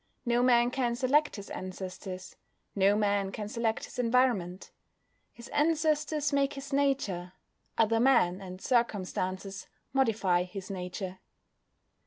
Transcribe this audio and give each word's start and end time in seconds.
No 0.25 0.41
man 0.41 0.71
can 0.71 0.95
select 0.95 1.35
his 1.35 1.51
ancestors; 1.51 2.35
no 2.75 2.95
man 2.95 3.31
can 3.31 3.47
select 3.47 3.85
his 3.85 3.99
environment. 3.99 4.71
His 5.31 5.47
ancestors 5.49 6.33
make 6.33 6.53
his 6.53 6.73
nature; 6.73 7.33
other 7.77 7.99
men, 7.99 8.41
and 8.41 8.59
circumstances, 8.59 9.67
modify 9.93 10.41
his 10.41 10.71
nature. 10.71 11.19